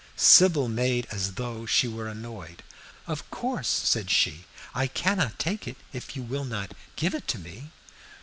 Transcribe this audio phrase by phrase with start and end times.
[0.15, 2.63] Sybil made as though she were annoyed.
[3.05, 7.37] "Of course," said she, "I cannot take it, if you will not give it to
[7.37, 7.69] me."